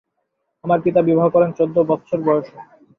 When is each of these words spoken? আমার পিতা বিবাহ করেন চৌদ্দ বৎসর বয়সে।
আমার 0.63 0.79
পিতা 0.85 1.01
বিবাহ 1.01 1.27
করেন 1.29 1.49
চৌদ্দ 1.57 1.77
বৎসর 1.89 2.19
বয়সে। 2.25 2.55